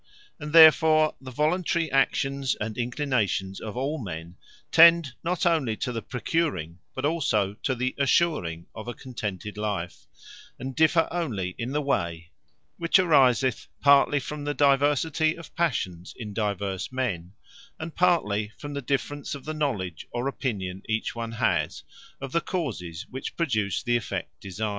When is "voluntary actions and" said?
1.29-2.75